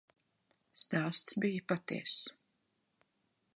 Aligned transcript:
Stāsts 0.83 1.37
bija 1.45 1.67
patiess. 1.73 2.17